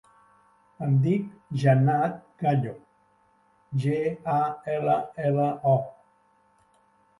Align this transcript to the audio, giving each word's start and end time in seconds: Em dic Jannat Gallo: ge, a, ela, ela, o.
Em 0.85 0.95
dic 1.03 1.27
Jannat 1.63 2.15
Gallo: 2.45 2.73
ge, 3.85 4.01
a, 4.39 4.41
ela, 4.79 4.99
ela, 5.31 5.47
o. 5.77 5.79